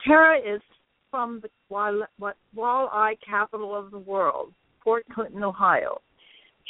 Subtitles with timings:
[0.06, 0.62] Tara is
[1.10, 1.50] from the
[2.56, 4.54] walleye capital of the world,
[4.84, 6.02] Port Clinton, Ohio.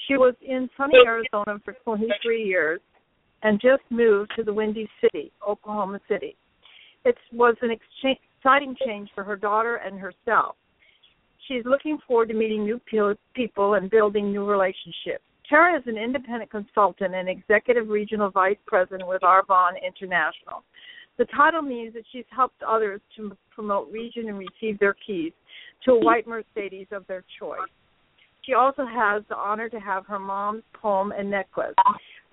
[0.08, 2.82] She was in sunny Arizona for 23 years
[3.42, 6.36] and just moved to the Windy City, Oklahoma City.
[7.06, 10.56] It was an exchange, exciting change for her daughter and herself.
[11.48, 12.80] She's looking forward to meeting new
[13.34, 15.24] people and building new relationships.
[15.50, 20.64] Tara is an independent consultant and executive regional vice president with Arbonne International.
[21.18, 25.34] The title means that she's helped others to promote region and receive their keys
[25.86, 27.60] to a white Mercedes of their choice.
[28.46, 31.74] She also has the honor to have her mom's poem and necklace.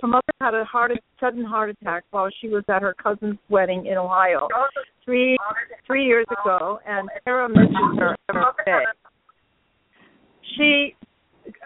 [0.02, 3.86] Her mother had a heart sudden heart attack while she was at her cousin's wedding
[3.86, 4.48] in Ohio
[5.04, 5.36] three
[5.86, 8.84] three years ago, and Tara mentions her every day.
[10.56, 10.96] She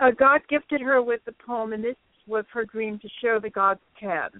[0.00, 3.50] uh, God gifted her with the poem, and this was her dream to show the
[3.50, 4.30] gods can.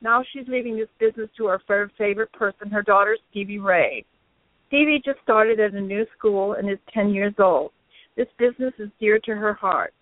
[0.00, 1.60] Now she's leaving this business to her
[1.98, 4.04] favorite person, her daughter Stevie Rae.
[4.68, 7.70] Stevie just started at a new school and is 10 years old.
[8.16, 9.94] This business is dear to her heart.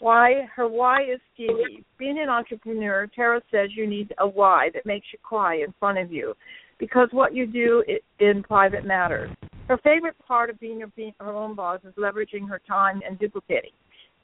[0.00, 0.48] Why?
[0.54, 1.84] Her why is Stevie.
[1.98, 5.98] Being an entrepreneur, Tara says you need a why that makes you cry in front
[5.98, 6.34] of you
[6.78, 7.84] because what you do
[8.18, 9.30] in private matters.
[9.68, 13.70] Her favorite part of being her own boss is leveraging her time and duplicating.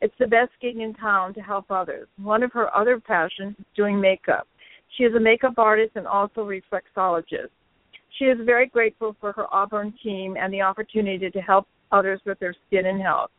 [0.02, 2.08] It's the best gig in town to help others.
[2.18, 4.46] One of her other passions is doing makeup.
[4.96, 7.50] She is a makeup artist and also reflexologist.
[8.18, 12.38] She is very grateful for her Arbonne team and the opportunity to help others with
[12.38, 13.30] their skin and health.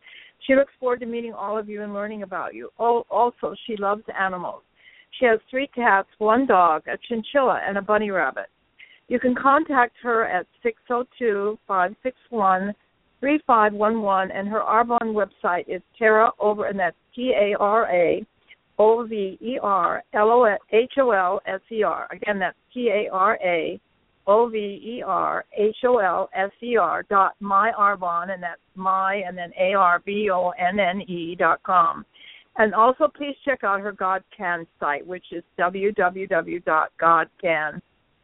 [0.48, 2.70] She looks forward to meeting all of you and learning about you.
[2.80, 4.64] Oh, also, she loves animals.
[5.20, 8.48] She has three cats, one dog, a chinchilla, and a bunny rabbit.
[9.08, 12.74] You can contact her at 602 561
[13.20, 18.26] 3511, and her Arbonne website is Tara Over, and that's T A R A
[18.80, 22.08] O V E R L O H O L S E R.
[22.12, 23.80] Again, that's T A R A
[24.28, 28.62] O V E R H O L S E R dot my Arbonne, and that's
[28.76, 32.06] my and then A R B O N N E dot com.
[32.58, 36.62] And also, please check out her God Can site, which is www.godcan.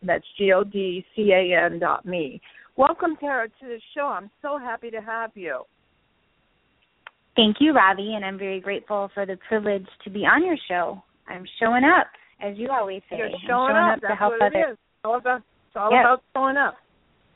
[0.04, 2.40] That's G O D C A N dot me.
[2.76, 4.06] Welcome, Tara, to the show.
[4.06, 5.64] I'm so happy to have you.
[7.36, 11.02] Thank you, Robbie, and I'm very grateful for the privilege to be on your show.
[11.28, 12.08] I'm showing up,
[12.42, 13.18] as you always say.
[13.18, 13.98] You're showing, showing up.
[13.98, 14.78] up to help others.
[15.78, 16.04] All about, it's all Yes.
[16.06, 16.76] about showing up.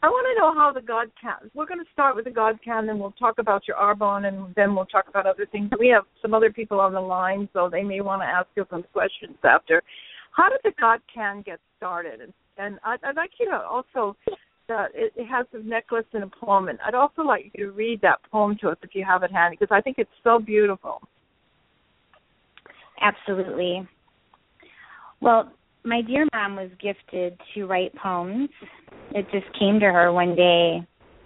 [0.04, 1.52] I want to know how the God can.
[1.54, 4.54] We're going to start with the God can, then we'll talk about your Arbonne, and
[4.56, 5.70] then we'll talk about other things.
[5.80, 8.66] We have some other people on the line, so they may want to ask you
[8.72, 9.84] some questions after.
[10.36, 12.22] How did the God can get started?
[12.22, 14.18] And, and I'd, I'd like you to also.
[14.70, 17.72] Uh, it, it has a necklace and a poem, and I'd also like you to
[17.72, 20.40] read that poem to us if you have it handy, because I think it's so
[20.40, 21.02] beautiful.
[23.02, 23.86] Absolutely.
[25.20, 25.52] Well,
[25.84, 28.50] my dear mom was gifted to write poems.
[29.12, 30.86] It just came to her one day,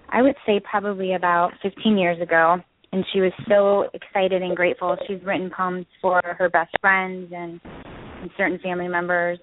[0.09, 2.57] I would say probably about 15 years ago,
[2.91, 4.95] and she was so excited and grateful.
[5.07, 7.59] She's written poems for her best friends and,
[8.21, 9.39] and certain family members.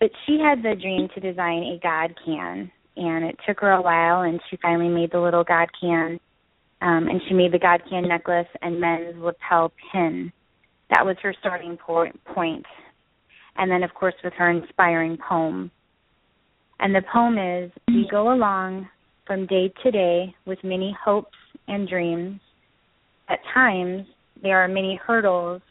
[0.00, 3.82] But she had the dream to design a God can, and it took her a
[3.82, 6.18] while, and she finally made the little God can.
[6.80, 10.32] Um, and she made the God can necklace and men's lapel pin.
[10.90, 12.66] That was her starting point
[13.56, 15.70] and then of course with her inspiring poem.
[16.80, 18.88] And the poem is We go along
[19.26, 21.36] from day to day with many hopes
[21.68, 22.40] and dreams.
[23.28, 24.06] At times
[24.42, 25.62] there are many hurdles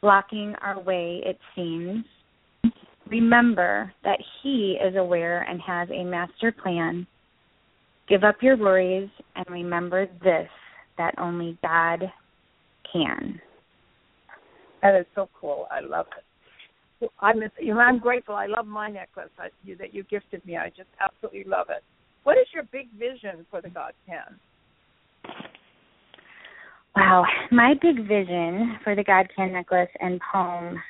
[0.00, 2.04] blocking our way, it seems.
[3.08, 7.06] Remember that He is aware and has a master plan.
[8.08, 10.48] Give up your worries and remember this
[10.98, 12.10] that only God
[12.92, 13.40] can.
[14.82, 15.66] That is so cool.
[15.70, 16.24] I love it.
[17.20, 18.34] I'm you know, I'm grateful.
[18.34, 20.56] I love my necklace I, you, that you gifted me.
[20.56, 21.82] I just absolutely love it.
[22.24, 24.38] What is your big vision for the God Can?
[26.94, 30.80] Wow, my big vision for the God Can necklace and poem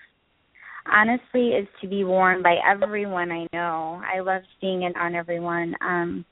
[0.90, 4.02] honestly is to be worn by everyone I know.
[4.04, 6.24] I love seeing it on everyone um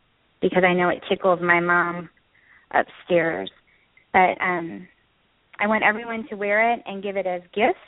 [0.43, 2.09] because I know it tickles my mom
[2.73, 3.51] upstairs.
[4.13, 4.89] But um
[5.61, 7.79] I want everyone to wear it and give it as gifts.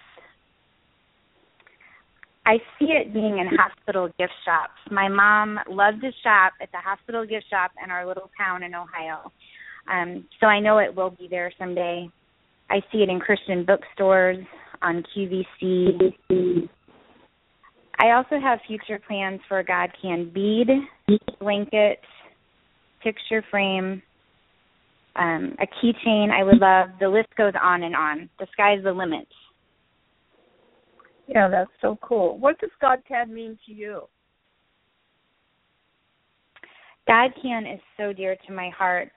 [2.44, 4.72] I see it being in hospital gift shops.
[4.90, 8.74] My mom loved to shop at the hospital gift shop in our little town in
[8.74, 9.30] Ohio.
[9.90, 12.08] Um, so I know it will be there someday.
[12.70, 14.44] I see it in Christian bookstores,
[14.82, 16.68] on QVC.
[17.98, 20.68] I also have future plans for a God Can bead,
[21.38, 22.00] blanket,
[23.02, 24.02] picture frame,
[25.16, 26.88] um, a keychain I would love.
[27.00, 28.28] The list goes on and on.
[28.38, 29.28] The sky's the limit.
[31.26, 32.38] Yeah, that's so cool.
[32.38, 34.02] What does God Can mean to you?
[37.06, 39.10] God Can is so dear to my heart.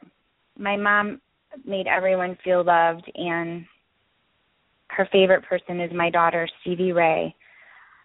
[0.58, 1.22] My mom
[1.66, 3.66] made everyone feel loved, and
[4.90, 7.36] her favorite person is my daughter, Stevie Rae.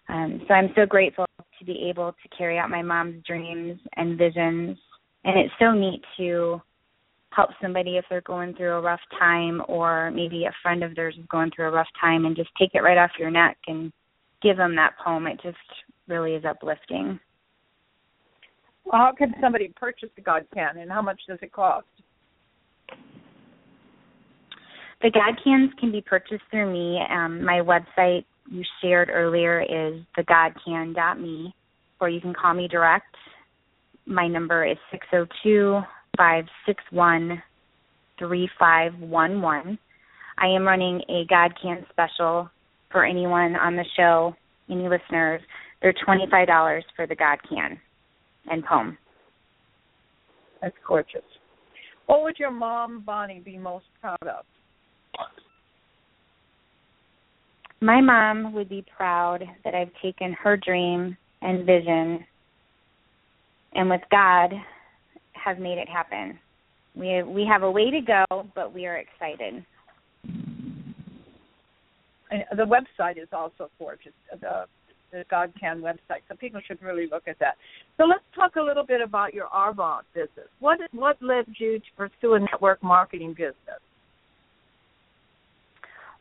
[0.09, 4.17] Um, so I'm so grateful to be able to carry out my mom's dreams and
[4.17, 4.77] visions.
[5.23, 6.61] And it's so neat to
[7.31, 11.15] help somebody if they're going through a rough time or maybe a friend of theirs
[11.17, 13.91] is going through a rough time and just take it right off your neck and
[14.41, 15.27] give them that poem.
[15.27, 15.57] It just
[16.07, 17.19] really is uplifting.
[18.85, 21.85] Well, how can somebody purchase the God Can and how much does it cost?
[25.01, 26.99] The God Cans can be purchased through me.
[27.09, 31.55] Um, my website you shared earlier is thegodcan.me,
[31.99, 33.15] or you can call me direct.
[34.05, 35.81] My number is six zero oh two
[36.17, 37.41] five six one
[38.19, 39.77] three five one one.
[40.37, 42.49] I am running a God Can special
[42.91, 44.35] for anyone on the show,
[44.69, 45.41] any listeners.
[45.81, 47.79] They're twenty five dollars for the God Can
[48.49, 48.97] and poem.
[50.61, 51.21] That's gorgeous.
[52.05, 54.45] What would your mom, Bonnie, be most proud of?
[57.79, 62.23] My mom would be proud that I've taken her dream and vision
[63.73, 64.51] and with God
[65.43, 66.39] have made it happen.
[66.95, 69.65] We we have a way to go, but we are excited.
[72.31, 74.13] And the website is also gorgeous.
[74.39, 74.65] The
[75.11, 77.55] the God Can website, so people should really look at that.
[77.97, 80.47] So let's talk a little bit about your Arbonne business.
[80.59, 83.81] What what led you to pursue a network marketing business?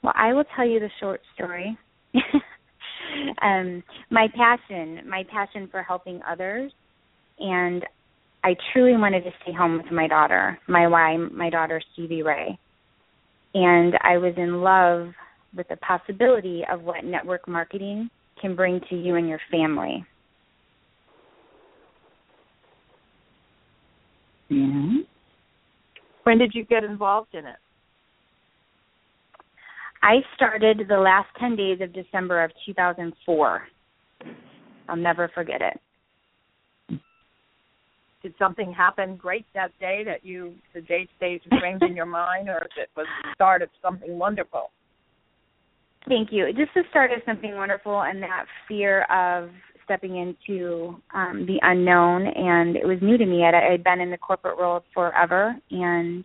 [0.03, 1.77] Well, I will tell you the short story.
[3.43, 6.73] um, my passion, my passion for helping others,
[7.39, 7.85] and
[8.43, 12.59] I truly wanted to stay home with my daughter, my wife, my daughter Stevie Rae,
[13.55, 15.13] and I was in love
[15.55, 18.09] with the possibility of what network marketing
[18.41, 20.05] can bring to you and your family.
[24.51, 24.97] Mm-hmm.
[26.25, 27.57] When did you get involved in it?
[30.03, 33.63] I started the last 10 days of December of 2004.
[34.89, 35.79] I'll never forget it.
[38.23, 42.49] Did something happen great that day that you the date stays framed in your mind,
[42.49, 44.71] or if it was the start of something wonderful?
[46.07, 46.47] Thank you.
[46.53, 49.51] Just the start of something wonderful, and that fear of
[49.85, 53.45] stepping into um, the unknown, and it was new to me.
[53.45, 56.25] I had been in the corporate world forever, and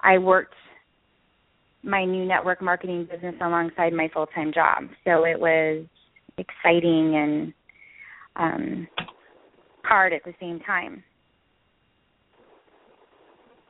[0.00, 0.54] I worked
[1.82, 4.84] my new network marketing business alongside my full time job.
[5.04, 5.86] So it was
[6.36, 7.54] exciting and
[8.36, 8.88] um,
[9.84, 11.02] hard at the same time.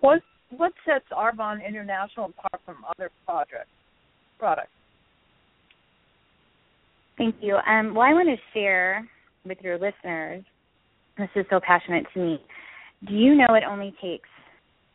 [0.00, 0.22] What
[0.56, 3.68] what sets Arbonne International apart from other projects
[4.38, 4.70] products?
[7.16, 7.56] Thank you.
[7.56, 9.06] Um, well, I want to share
[9.44, 10.42] with your listeners.
[11.18, 12.40] This is so passionate to me.
[13.06, 14.28] Do you know it only takes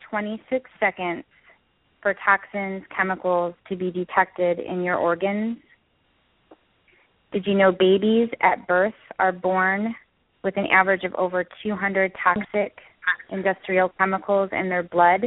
[0.10, 1.24] 26 seconds
[2.02, 5.58] for toxins, chemicals to be detected in your organs?
[7.32, 9.94] Did you know babies at birth are born
[10.44, 12.78] with an average of over 200 toxic
[13.30, 15.22] industrial chemicals in their blood?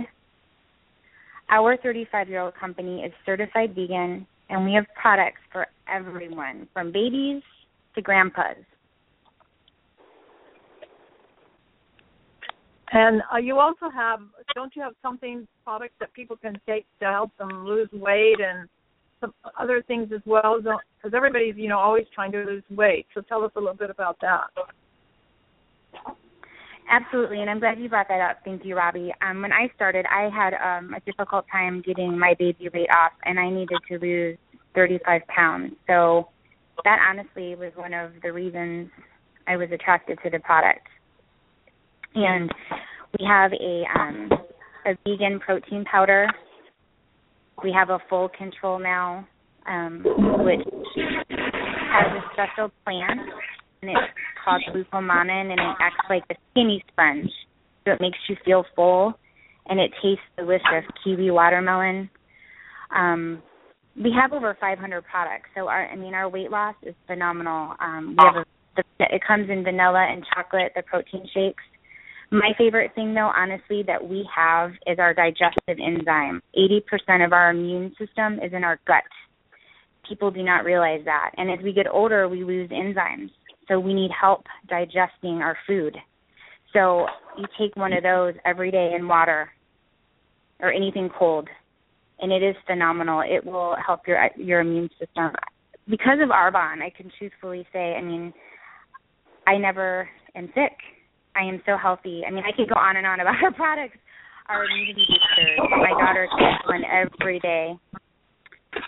[1.50, 6.92] Our 35 year old company is certified vegan, and we have products for everyone, from
[6.92, 7.42] babies
[7.94, 8.56] to grandpas.
[12.90, 14.20] And uh, you also have,
[14.54, 18.68] don't you have something products that people can take to help them lose weight and
[19.20, 20.58] some other things as well?
[20.58, 23.06] Because everybody's, you know, always trying to lose weight.
[23.14, 24.48] So tell us a little bit about that.
[26.90, 28.38] Absolutely, and I'm glad you brought that up.
[28.44, 29.12] Thank you, Robbie.
[29.20, 33.12] Um, when I started, I had um, a difficult time getting my baby weight off,
[33.24, 34.38] and I needed to lose
[34.74, 35.74] 35 pounds.
[35.86, 36.28] So
[36.84, 38.88] that honestly was one of the reasons
[39.46, 40.86] I was attracted to the product
[42.14, 42.50] and
[43.18, 44.30] we have a um,
[44.86, 46.26] a vegan protein powder
[47.62, 49.26] We have a full control now,
[49.66, 50.04] um,
[50.44, 50.66] which
[50.96, 53.20] has a special plant,
[53.82, 54.12] and it's
[54.44, 57.30] called glucomannan, and it acts like a skinny sponge,
[57.84, 59.14] so it makes you feel full,
[59.66, 60.84] and it tastes delicious.
[61.02, 62.10] Kiwi watermelon.
[62.94, 63.42] Um,
[63.96, 67.74] we have over 500 products, so our I mean our weight loss is phenomenal.
[67.80, 68.44] Um, we have a,
[68.76, 71.62] the, it comes in vanilla and chocolate, the protein shakes.
[72.30, 76.42] My favorite thing, though, honestly, that we have is our digestive enzyme.
[76.56, 79.04] 80% of our immune system is in our gut.
[80.06, 81.30] People do not realize that.
[81.38, 83.30] And as we get older, we lose enzymes.
[83.68, 85.96] So we need help digesting our food.
[86.72, 87.06] So
[87.36, 89.50] you take one of those every day in water
[90.60, 91.48] or anything cold,
[92.20, 93.22] and it is phenomenal.
[93.22, 95.30] It will help your your immune system.
[95.88, 98.34] Because of Arbonne, I can truthfully say, I mean,
[99.46, 100.72] I never am sick
[101.38, 102.22] I am so healthy.
[102.26, 103.98] I mean, I could go on and on about our products,
[104.48, 105.58] our immunity boosters.
[105.70, 107.74] My daughter takes one every day.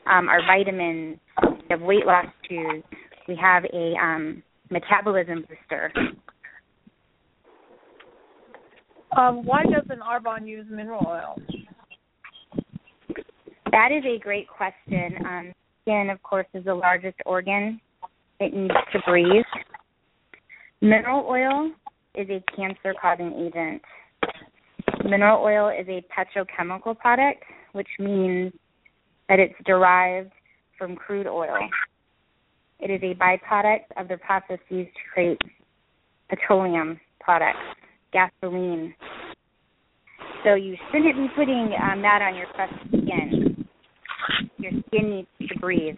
[0.06, 2.84] Um, our vitamins, we have weight loss tubes.
[3.28, 5.92] We have a um, metabolism booster.
[9.16, 11.36] Um, why doesn't Arbonne use mineral oil?
[13.72, 15.14] That is a great question.
[15.26, 17.80] Um, skin, of course, is the largest organ.
[18.38, 19.44] It needs to breathe.
[20.80, 21.70] Mineral oil
[22.14, 23.82] is a cancer causing agent.
[25.04, 28.52] Mineral oil is a petrochemical product, which means
[29.28, 30.32] that it's derived
[30.78, 31.58] from crude oil.
[32.82, 35.40] It is a byproduct of the process used to create
[36.28, 37.58] petroleum products,
[38.12, 38.94] gasoline.
[40.44, 43.66] So you shouldn't be putting um, that on your fresh skin.
[44.56, 45.96] Your skin needs to breathe.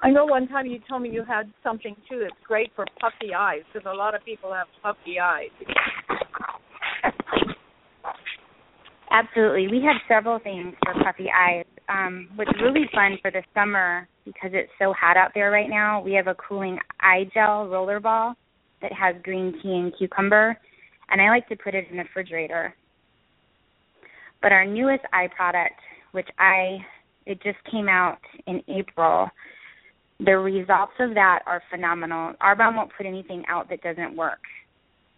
[0.00, 3.34] I know one time you told me you had something too that's great for puffy
[3.34, 5.48] eyes because a lot of people have puffy eyes.
[9.14, 9.68] Absolutely.
[9.68, 11.64] We have several things for puffy eyes.
[11.88, 16.02] Um, what's really fun for the summer, because it's so hot out there right now,
[16.02, 18.34] we have a cooling eye gel roller ball
[18.82, 20.58] that has green tea and cucumber,
[21.10, 22.74] and I like to put it in the refrigerator.
[24.42, 25.78] But our newest eye product,
[26.10, 26.78] which I
[27.24, 28.18] it just came out
[28.48, 29.28] in April,
[30.18, 32.34] the results of that are phenomenal.
[32.42, 34.40] Arbonne won't put anything out that doesn't work.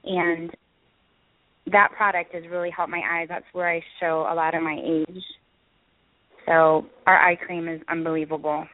[0.05, 0.51] And
[1.73, 3.27] that product has really helped my eyes.
[3.29, 5.23] That's where I show a lot of my age.
[6.47, 8.67] So our eye cream is unbelievable.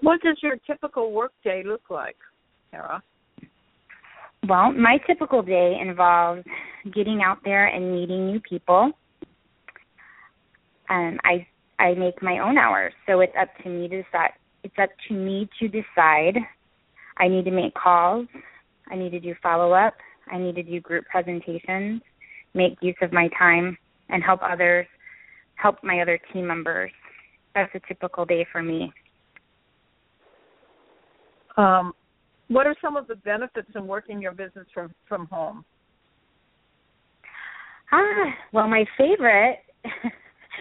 [0.00, 2.16] What does your typical work day look like,
[2.70, 3.02] Sarah?
[4.48, 6.44] Well, my typical day involves
[6.94, 8.92] getting out there and meeting new people.
[10.90, 11.46] Um, I
[11.78, 12.92] I make my own hours.
[13.06, 14.30] So it's up to me to decide.
[14.62, 16.36] It's up to me to decide.
[17.18, 18.26] I need to make calls.
[18.90, 19.94] I need to do follow up.
[20.30, 22.02] I need to do group presentations,
[22.54, 23.76] make use of my time,
[24.08, 24.86] and help others,
[25.56, 26.90] help my other team members.
[27.54, 28.92] That's a typical day for me.
[31.56, 31.92] Um,
[32.48, 35.64] what are some of the benefits in working your business from from home?
[37.92, 39.58] Ah, well, my favorite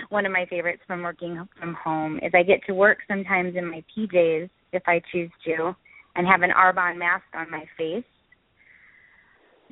[0.10, 3.70] one of my favorites from working from home is I get to work sometimes in
[3.70, 5.76] my PJs if I choose to
[6.16, 8.04] and have an Arbonne mask on my face.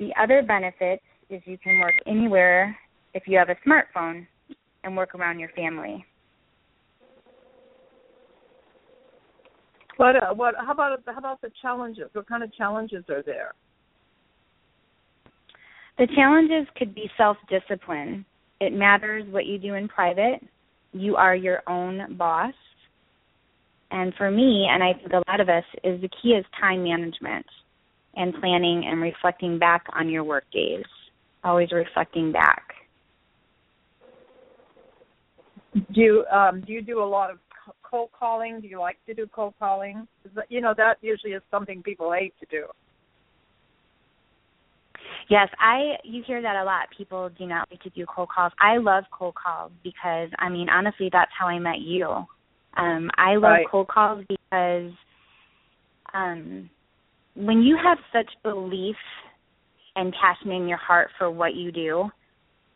[0.02, 2.76] The other benefit is you can work anywhere
[3.14, 4.26] if you have a smartphone
[4.82, 6.04] and work around your family.
[9.98, 12.06] What uh, what how about how about the challenges?
[12.14, 13.52] What kind of challenges are there?
[15.98, 18.24] The challenges could be self-discipline
[18.60, 20.40] it matters what you do in private.
[20.92, 22.54] You are your own boss.
[23.92, 26.82] And for me, and I think a lot of us, is the key is time
[26.82, 27.46] management
[28.14, 30.84] and planning and reflecting back on your work days.
[31.44, 32.62] Always reflecting back.
[35.74, 37.38] Do you um, do you do a lot of
[37.82, 38.60] cold calling?
[38.60, 40.06] Do you like to do cold calling?
[40.48, 42.66] You know that usually is something people hate to do.
[45.28, 46.88] Yes, I you hear that a lot.
[46.96, 48.52] People do not like to do cold calls.
[48.60, 52.06] I love cold calls because I mean honestly that's how I met you.
[52.76, 53.66] Um I love right.
[53.70, 54.92] cold calls because
[56.12, 56.68] um
[57.34, 58.96] when you have such belief
[59.96, 62.10] and passion in your heart for what you do,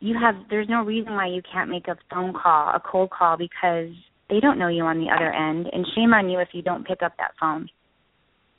[0.00, 3.36] you have there's no reason why you can't make a phone call, a cold call
[3.36, 3.88] because
[4.28, 6.86] they don't know you on the other end and shame on you if you don't
[6.86, 7.68] pick up that phone.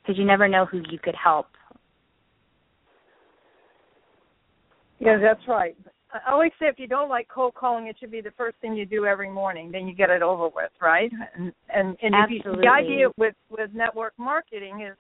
[0.02, 1.48] Because you never know who you could help
[5.00, 5.76] Yeah, that's right.
[6.12, 8.74] I always say if you don't like cold calling, it should be the first thing
[8.74, 9.72] you do every morning.
[9.72, 11.12] Then you get it over with, right?
[11.36, 12.66] And and and Absolutely.
[12.66, 14.98] You, the idea with with network marketing is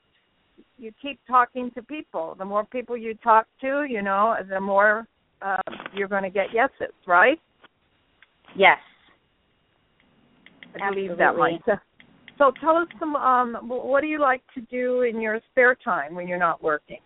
[0.78, 2.36] you keep talking to people.
[2.38, 5.08] The more people you talk to, you know, the more
[5.42, 5.58] uh,
[5.94, 7.40] you're going to get yeses, right?
[8.56, 8.78] Yes.
[10.82, 11.62] I believe that Absolutely.
[11.66, 11.72] So,
[12.38, 13.16] so tell us some.
[13.16, 17.00] Um, what do you like to do in your spare time when you're not working?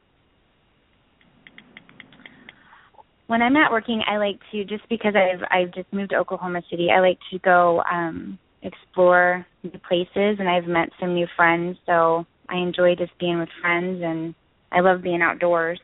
[3.28, 6.62] When I'm not working, I like to just because I've I've just moved to Oklahoma
[6.70, 6.90] City.
[6.94, 11.78] I like to go um explore new places, and I've met some new friends.
[11.86, 14.36] So I enjoy just being with friends, and
[14.72, 15.80] I love being outdoors.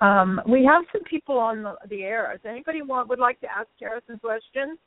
[0.00, 2.30] Um, we have some people on the, the air.
[2.32, 4.78] Does anybody want would like to ask Tara some questions?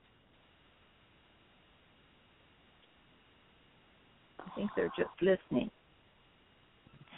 [4.40, 5.70] I think they're just listening.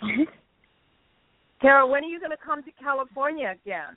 [1.62, 3.96] Tara, when are you going to come to California again?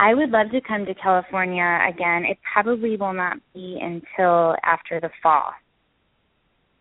[0.00, 2.24] I would love to come to California again.
[2.24, 5.50] It probably will not be until after the fall.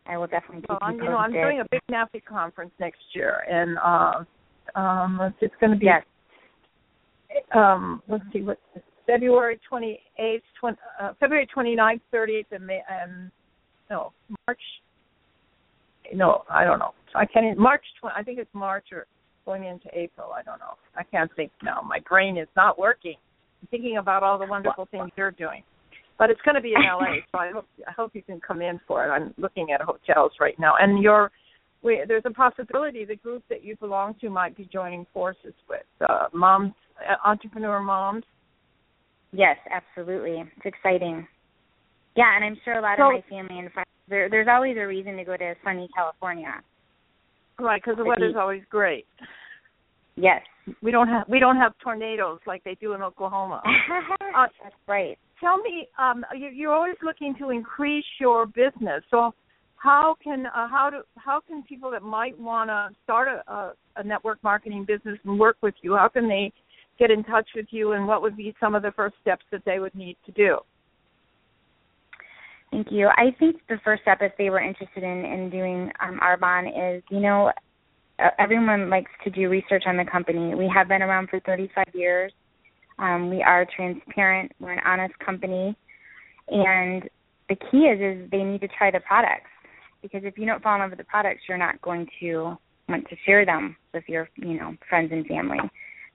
[0.07, 3.01] I will definitely keep Well, you you know, I'm doing a big NAFE conference next
[3.13, 6.03] year, and uh, um, it's, it's going to be yes,
[7.53, 8.57] um, let's see, what?
[9.05, 13.31] February 28th, 20, uh, February 29th, 30th, and May, and
[13.89, 14.13] no,
[14.47, 14.61] March.
[16.13, 16.93] No, I don't know.
[17.15, 17.57] I can't.
[17.57, 17.83] March.
[17.99, 19.07] 20, I think it's March or
[19.49, 20.29] going into April.
[20.31, 20.75] I don't know.
[20.95, 21.81] I can't think now.
[21.81, 23.15] My brain is not working.
[23.61, 25.63] I'm thinking about all the wonderful things you're doing.
[26.19, 28.61] But it's going to be in LA, so I hope I hope you can come
[28.61, 29.09] in for it.
[29.09, 31.31] I'm looking at hotels right now, and your
[31.81, 35.81] we, there's a possibility the group that you belong to might be joining forces with
[36.07, 36.73] uh, moms,
[37.09, 38.25] uh, entrepreneur moms.
[39.31, 40.43] yes, absolutely.
[40.57, 41.25] It's exciting.
[42.17, 43.87] Yeah, and I'm sure a lot So- of my family and friends.
[44.09, 46.53] There, there's always a reason to go to sunny California.
[47.59, 48.39] Right, because the The weather's heat.
[48.39, 49.05] always great.
[50.19, 50.41] Yes.
[50.81, 53.63] We don't have we don't have tornadoes like they do in Oklahoma.
[54.37, 55.17] Uh, That's right.
[55.39, 59.03] Tell me, um, you, you're always looking to increase your business.
[59.09, 59.33] So,
[59.75, 63.73] how can uh, how do how can people that might want to start a, a,
[63.95, 65.95] a network marketing business and work with you?
[65.95, 66.53] How can they
[66.99, 69.63] get in touch with you, and what would be some of the first steps that
[69.65, 70.57] they would need to do?
[72.71, 73.07] Thank you.
[73.07, 77.03] I think the first step, if they were interested in in doing um, Arbonne, is
[77.09, 77.51] you know
[78.37, 80.55] everyone likes to do research on the company.
[80.55, 82.31] We have been around for 35 years.
[82.97, 84.51] Um, we are transparent.
[84.59, 85.75] We're an honest company,
[86.49, 87.03] and
[87.47, 89.49] the key is is they need to try the products
[90.01, 92.57] because if you don't fall in love with the products, you're not going to
[92.89, 95.59] want to share them with your you know friends and family.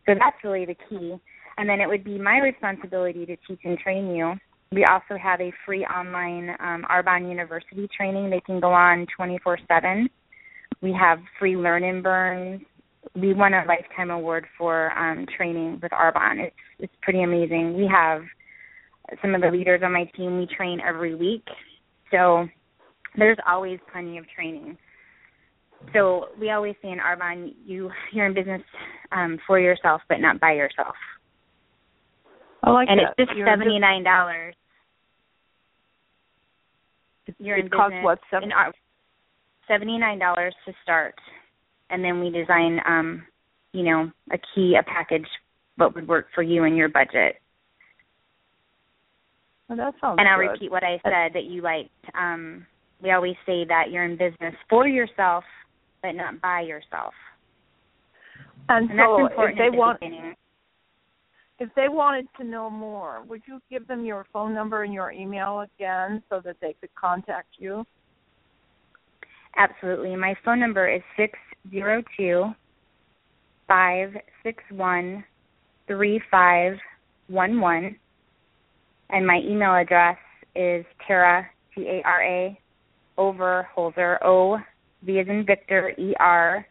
[0.07, 1.15] So that's really the key.
[1.57, 4.35] And then it would be my responsibility to teach and train you.
[4.73, 9.59] We also have a free online um, Arbonne University training they can go on 24
[9.69, 10.09] 7
[10.81, 12.63] we have free learn and burns.
[13.15, 16.41] We won a lifetime award for um, training with Arbonne.
[16.47, 17.77] It's it's pretty amazing.
[17.77, 18.23] We have
[19.23, 20.39] some of the leaders on my team.
[20.39, 21.45] We train every week,
[22.11, 22.47] so
[23.17, 24.77] there's always plenty of training.
[25.93, 28.63] So we always say in Arbonne, you you're in business
[29.13, 30.95] um, for yourself, but not by yourself.
[32.63, 33.15] I like and that.
[33.19, 34.55] it's just seventy nine dollars.
[37.27, 38.53] It, it costs what seven?
[38.53, 38.73] Ar-
[39.71, 41.15] $79 to start.
[41.91, 43.25] And then we design, um,
[43.73, 45.27] you know, a key, a package,
[45.77, 47.37] what would work for you and your budget.
[49.69, 50.53] Well, that sounds and I'll good.
[50.53, 51.91] repeat what I said that you liked.
[52.19, 52.67] Um,
[53.03, 55.45] we always say that you're in business for yourself,
[56.03, 57.15] but not by yourself.
[58.69, 60.35] And, and so, if they want, beginning.
[61.59, 65.13] if they wanted to know more, would you give them your phone number and your
[65.13, 67.85] email again so that they could contact you?
[69.57, 70.17] Absolutely.
[70.17, 71.39] My phone number is six
[71.71, 72.47] zero two
[73.69, 74.13] five
[74.43, 75.25] six one
[75.87, 76.75] three five
[77.29, 77.97] one one,
[79.11, 80.19] and my email address
[80.55, 82.61] is Tara T A R A
[83.17, 84.59] Overholser O
[85.03, 86.67] V as in Victor E R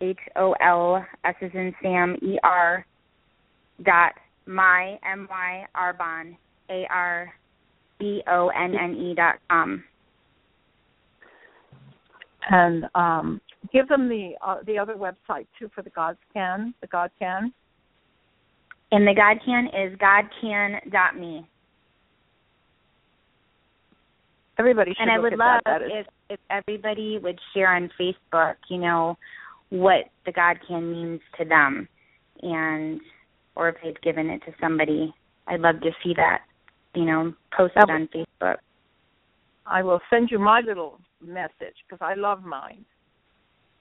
[0.00, 2.86] H O L S as in Sam E R
[3.84, 4.12] dot
[4.46, 6.36] my M Y Arbonne
[6.70, 7.32] A R
[7.98, 9.84] B O N N E dot com.
[12.50, 13.40] And um,
[13.72, 17.52] give them the uh, the other website too for the God's Can, the God Can.
[18.92, 21.46] And the God can is godcan.me.
[24.56, 25.82] Everybody should And I would love that.
[25.82, 29.16] If if everybody would share on Facebook, you know,
[29.70, 31.88] what the God can means to them
[32.42, 33.00] and
[33.56, 35.14] or if they've given it to somebody.
[35.46, 36.42] I'd love to see that,
[36.94, 38.56] you know, posted on Facebook.
[39.66, 42.84] I will send you my little message because I love mine.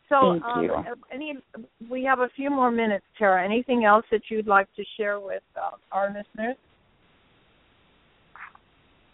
[0.10, 0.76] So, Thank um, you.
[1.12, 1.34] any
[1.90, 3.44] we have a few more minutes, Tara.
[3.44, 6.58] Anything else that you'd like to share with uh, our listeners?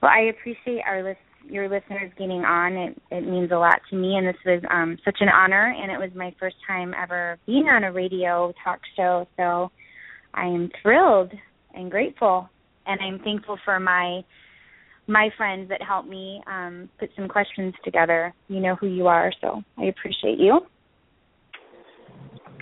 [0.01, 2.73] Well, I appreciate our list, your listeners getting on.
[2.73, 5.73] It it means a lot to me, and this was um, such an honor.
[5.79, 9.69] And it was my first time ever being on a radio talk show, so
[10.33, 11.31] I am thrilled
[11.73, 12.49] and grateful,
[12.85, 14.21] and I'm thankful for my
[15.09, 18.33] my friends that helped me um, put some questions together.
[18.47, 20.59] You know who you are, so I appreciate you.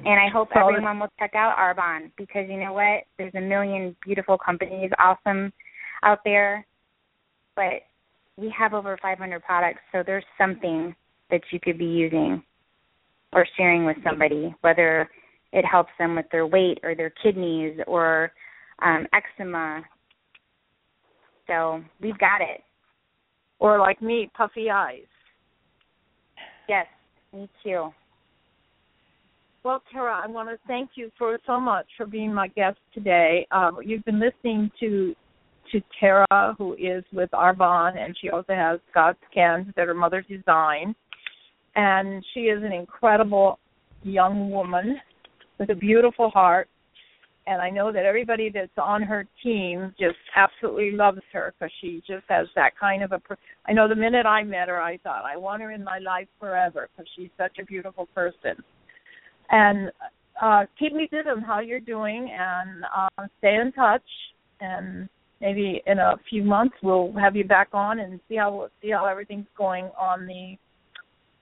[0.05, 3.03] And I hope everyone will check out Arbonne because you know what?
[3.17, 5.51] There's a million beautiful companies, awesome
[6.03, 6.65] out there,
[7.55, 7.83] but
[8.37, 10.95] we have over 500 products, so there's something
[11.29, 12.41] that you could be using
[13.33, 15.09] or sharing with somebody, whether
[15.51, 18.31] it helps them with their weight or their kidneys or
[18.81, 19.81] um, eczema.
[21.47, 22.61] So we've got it.
[23.59, 25.07] Or like me, puffy eyes.
[26.69, 26.85] Yes,
[27.33, 27.89] me too.
[29.63, 33.47] Well, Tara, I want to thank you for so much for being my guest today.
[33.51, 35.15] Um, you've been listening to
[35.71, 40.23] to Tara, who is with Arbonne, and she also has God's Cans that her mother
[40.29, 40.95] designed.
[41.75, 43.59] And she is an incredible
[44.03, 44.97] young woman
[45.59, 46.69] with a beautiful heart.
[47.47, 52.03] And I know that everybody that's on her team just absolutely loves her because she
[52.05, 53.21] just has that kind of a.
[53.65, 56.27] I know the minute I met her, I thought I want her in my life
[56.41, 58.61] forever because she's such a beautiful person.
[59.49, 59.91] And
[60.41, 64.03] uh, keep me good on how you're doing, and uh, stay in touch.
[64.59, 65.07] And
[65.39, 69.05] maybe in a few months we'll have you back on and see how see how
[69.05, 70.57] everything's going on the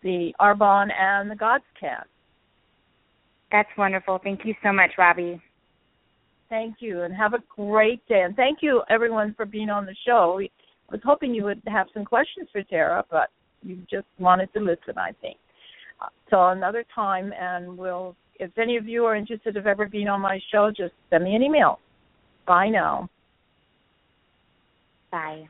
[0.03, 2.05] the Arbonne and the God's Cat.
[3.51, 4.19] That's wonderful.
[4.23, 5.41] Thank you so much, Robbie.
[6.49, 8.21] Thank you, and have a great day.
[8.21, 10.39] And thank you, everyone, for being on the show.
[10.39, 10.49] I
[10.91, 13.29] was hoping you would have some questions for Tara, but
[13.63, 15.37] you just wanted to listen, I think.
[16.29, 18.15] So another time, and we'll.
[18.37, 21.35] If any of you are interested of ever being on my show, just send me
[21.35, 21.79] an email.
[22.45, 23.09] Bye now.
[25.09, 25.47] Bye.